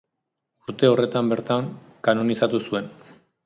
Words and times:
Urte 0.71 0.89
horretan 0.93 1.29
bertan 1.35 1.69
kanonizatu 2.09 2.65
zuen. 2.69 2.93